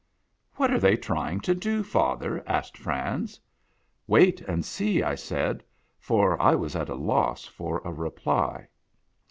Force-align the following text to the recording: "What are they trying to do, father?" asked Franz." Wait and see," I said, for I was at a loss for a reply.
"What 0.55 0.71
are 0.73 0.79
they 0.79 0.97
trying 0.97 1.41
to 1.41 1.53
do, 1.53 1.83
father?" 1.83 2.43
asked 2.51 2.75
Franz." 2.75 3.39
Wait 4.17 4.41
and 4.41 4.65
see," 4.65 5.03
I 5.03 5.13
said, 5.13 5.63
for 5.99 6.41
I 6.41 6.55
was 6.55 6.75
at 6.75 6.89
a 6.89 6.95
loss 6.95 7.45
for 7.45 7.83
a 7.85 7.93
reply. 7.93 8.67